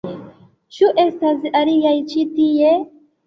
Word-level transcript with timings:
Ĉu 0.77 0.87
estas 1.03 1.45
aliaj 1.61 1.93
ĉi 2.13 2.25
tie? 2.39 2.73